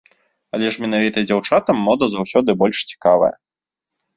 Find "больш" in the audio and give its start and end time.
2.63-2.77